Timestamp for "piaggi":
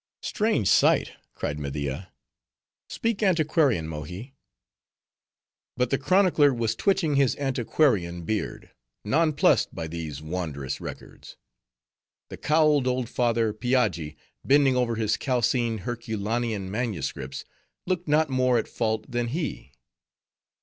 13.53-14.17